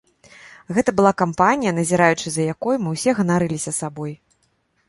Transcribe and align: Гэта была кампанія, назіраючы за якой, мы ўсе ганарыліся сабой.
Гэта 0.77 0.93
была 0.99 1.11
кампанія, 1.21 1.75
назіраючы 1.79 2.27
за 2.37 2.41
якой, 2.55 2.75
мы 2.87 2.95
ўсе 2.97 3.15
ганарыліся 3.21 3.71
сабой. 3.81 4.19